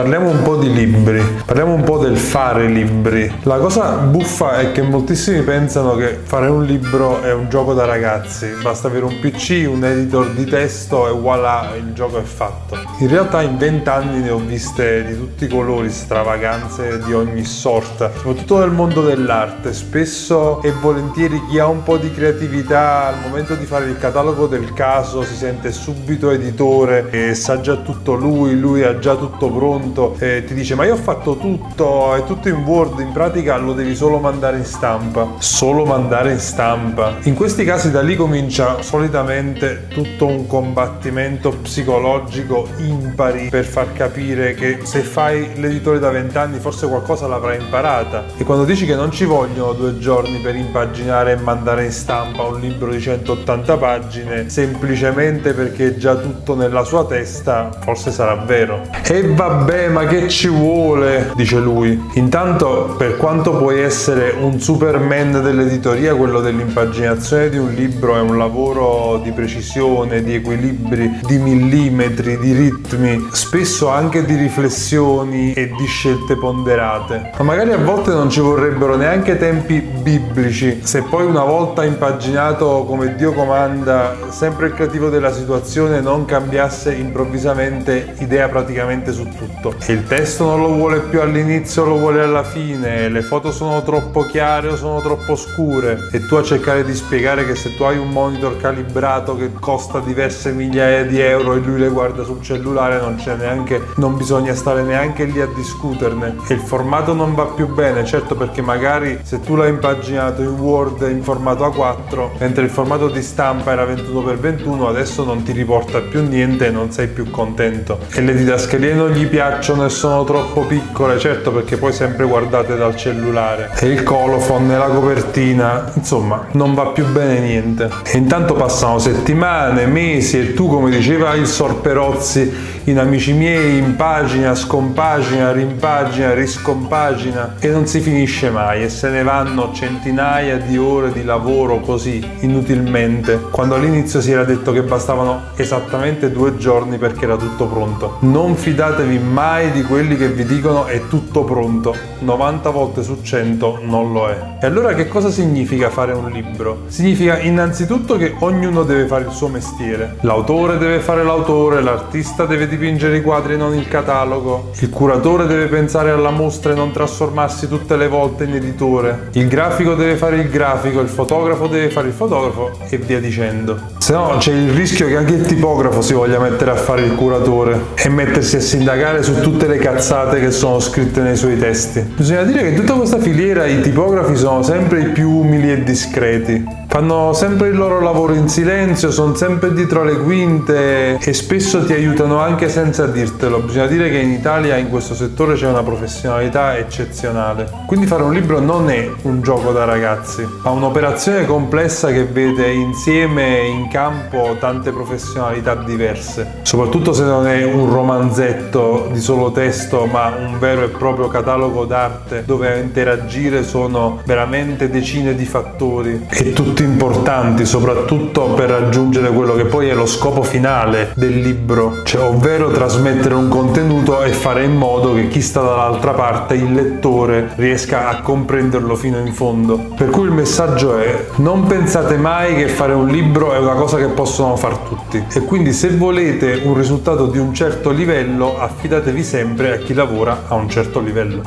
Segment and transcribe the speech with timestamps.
[0.00, 3.30] Parliamo un po' di libri, parliamo un po' del fare libri.
[3.42, 7.84] La cosa buffa è che moltissimi pensano che fare un libro è un gioco da
[7.84, 12.78] ragazzi, basta avere un PC, un editor di testo e voilà, il gioco è fatto.
[13.00, 18.10] In realtà in vent'anni ne ho viste di tutti i colori, stravaganze di ogni sorta,
[18.10, 19.74] soprattutto nel mondo dell'arte.
[19.74, 24.46] Spesso e volentieri chi ha un po' di creatività al momento di fare il catalogo
[24.46, 29.50] del caso si sente subito editore e sa già tutto lui, lui ha già tutto
[29.50, 29.88] pronto
[30.18, 33.72] e ti dice ma io ho fatto tutto, è tutto in Word, in pratica lo
[33.72, 35.34] devi solo mandare in stampa.
[35.38, 37.16] Solo mandare in stampa.
[37.22, 44.54] In questi casi da lì comincia solitamente tutto un combattimento psicologico impari per far capire
[44.54, 48.24] che se fai l'editore da vent'anni forse qualcosa l'avrai imparata.
[48.36, 52.42] E quando dici che non ci vogliono due giorni per impaginare e mandare in stampa
[52.42, 58.34] un libro di 180 pagine semplicemente perché è già tutto nella sua testa, forse sarà
[58.36, 58.82] vero.
[59.04, 61.32] E vabbè, ma che ci vuole?
[61.34, 62.00] dice lui.
[62.14, 68.36] Intanto, per quanto puoi essere un superman dell'editoria, quello dell'impaginazione di un libro è un
[68.36, 75.86] lavoro di precisione, di equilibri, di millimetri, di ritmi, spesso anche di riflessioni e di
[75.86, 77.32] scelte ponderate.
[77.38, 80.80] Ma magari a volte non ci vorrebbero neanche tempi biblici.
[80.82, 86.92] Se poi una volta impaginato come Dio comanda, sempre il creativo della situazione non cambiasse
[86.92, 89.59] improvvisamente idea praticamente su tutto.
[89.68, 93.82] E il testo non lo vuole più all'inizio, lo vuole alla fine, le foto sono
[93.82, 96.08] troppo chiare o sono troppo scure.
[96.12, 100.00] E tu a cercare di spiegare che se tu hai un monitor calibrato che costa
[100.00, 104.54] diverse migliaia di euro e lui le guarda sul cellulare non c'è neanche non bisogna
[104.54, 106.36] stare neanche lì a discuterne.
[106.48, 110.58] E il formato non va più bene certo perché magari se tu l'hai impaginato in
[110.58, 116.00] Word in formato A4 mentre il formato di stampa era 21x21 adesso non ti riporta
[116.00, 117.98] più niente e non sei più contento.
[118.12, 122.76] E le didascalie non gli piacciono e sono troppo piccole certo perché poi sempre guardate
[122.76, 123.70] dal cellulare.
[123.78, 127.90] E il colophon e la copertina insomma non va più bene niente.
[128.04, 134.54] E intanto passano settimane mesi e tu come diceva il Sorperozzi in Amici miei impagina,
[134.54, 141.12] scompagina, rimpagina, riscompagina e non si finisce mai e se ne vanno centinaia di ore
[141.12, 147.26] di lavoro così inutilmente quando all'inizio si era detto che bastavano esattamente due giorni perché
[147.26, 148.16] era tutto pronto.
[148.20, 153.82] Non fidatevi mai di quelli che vi dicono è tutto pronto, 90 volte su 100
[153.84, 154.56] non lo è.
[154.60, 156.84] E allora che cosa significa fare un libro?
[156.88, 162.66] Significa innanzitutto che ognuno deve fare il suo mestiere, l'autore deve fare l'autore, l'artista deve
[162.80, 164.70] dipingere i quadri e non il catalogo.
[164.80, 169.28] Il curatore deve pensare alla mostra e non trasformarsi tutte le volte in editore.
[169.32, 173.78] Il grafico deve fare il grafico, il fotografo deve fare il fotografo e via dicendo.
[173.98, 177.14] Se no c'è il rischio che anche il tipografo si voglia mettere a fare il
[177.14, 182.00] curatore e mettersi a sindacare su tutte le cazzate che sono scritte nei suoi testi.
[182.00, 185.82] Bisogna dire che in tutta questa filiera i tipografi sono sempre i più umili e
[185.82, 186.79] discreti.
[186.90, 191.92] Fanno sempre il loro lavoro in silenzio, sono sempre dietro le quinte e spesso ti
[191.92, 193.60] aiutano anche senza dirtelo.
[193.60, 197.70] Bisogna dire che in Italia in questo settore c'è una professionalità eccezionale.
[197.86, 202.72] Quindi fare un libro non è un gioco da ragazzi, ma un'operazione complessa che vede
[202.72, 206.54] insieme in campo tante professionalità diverse.
[206.62, 211.84] Soprattutto se non è un romanzetto di solo testo, ma un vero e proprio catalogo
[211.84, 218.70] d'arte dove a interagire sono veramente decine di fattori e tutti tutti importanti, soprattutto per
[218.70, 224.22] raggiungere quello che poi è lo scopo finale del libro, cioè ovvero trasmettere un contenuto
[224.22, 229.18] e fare in modo che chi sta dall'altra parte, il lettore, riesca a comprenderlo fino
[229.18, 229.76] in fondo.
[229.94, 233.98] Per cui il messaggio è non pensate mai che fare un libro è una cosa
[233.98, 239.22] che possono far tutti e quindi se volete un risultato di un certo livello affidatevi
[239.22, 241.42] sempre a chi lavora a un certo livello.